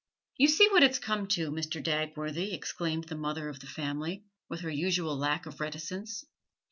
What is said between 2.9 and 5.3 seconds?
the mother of the family, with her usual